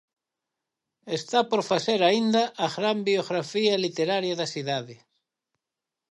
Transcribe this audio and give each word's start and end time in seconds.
Está 1.17 1.39
por 1.49 1.61
facer 1.71 1.99
aínda 2.03 2.43
a 2.65 2.67
gran 2.75 2.97
biografía 3.09 3.73
literaria 3.85 4.33
da 4.41 4.47
cidade. 4.55 4.95